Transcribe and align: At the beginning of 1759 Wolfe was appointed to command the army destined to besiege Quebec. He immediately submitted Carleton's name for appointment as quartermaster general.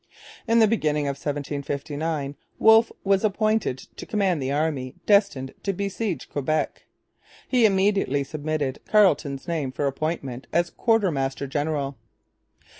At 0.47 0.57
the 0.59 0.67
beginning 0.67 1.05
of 1.05 1.13
1759 1.15 2.35
Wolfe 2.57 2.91
was 3.03 3.23
appointed 3.23 3.77
to 3.97 4.05
command 4.07 4.41
the 4.41 4.51
army 4.51 4.95
destined 5.05 5.53
to 5.61 5.73
besiege 5.73 6.27
Quebec. 6.27 6.87
He 7.47 7.67
immediately 7.67 8.23
submitted 8.23 8.79
Carleton's 8.87 9.47
name 9.47 9.71
for 9.71 9.85
appointment 9.85 10.47
as 10.51 10.71
quartermaster 10.71 11.45
general. 11.45 11.99